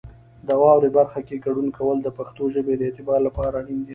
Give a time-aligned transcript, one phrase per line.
[0.47, 3.89] د واورئ برخه کې ګډون کول د پښتو ژبې د اعتبار لپاره اړین دي.